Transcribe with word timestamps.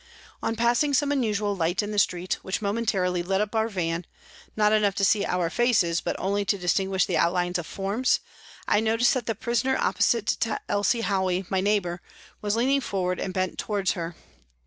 On 0.41 0.55
passing 0.55 0.95
some 0.95 1.11
unusual 1.11 1.55
light 1.55 1.83
in 1.83 1.91
the 1.91 1.99
street, 1.99 2.39
which 2.41 2.59
momentarily 2.59 3.21
lit 3.21 3.39
up 3.39 3.53
our 3.53 3.69
van, 3.69 4.07
not 4.55 4.73
enough 4.73 4.95
to 4.95 5.05
see 5.05 5.25
our 5.25 5.47
faces 5.51 6.01
but 6.01 6.15
only 6.17 6.43
to 6.43 6.57
distinguish 6.57 7.05
the 7.05 7.17
outlines 7.17 7.59
of 7.59 7.67
forms, 7.67 8.19
I 8.67 8.79
noticed 8.79 9.13
that 9.13 9.27
the 9.27 9.35
prisoner 9.35 9.77
opposite 9.77 10.25
to 10.25 10.59
Elsie 10.67 11.03
Howey, 11.03 11.45
my 11.51 11.61
neighbour, 11.61 12.01
was 12.41 12.55
leaning 12.55 12.81
forward 12.81 13.19
and 13.19 13.31
bent 13.31 13.59
towards 13.59 13.91
her. 13.91 14.15